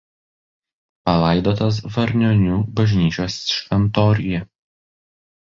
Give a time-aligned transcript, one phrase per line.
[1.09, 4.45] Palaidotas Varnionių bažnyčios šventoriuje.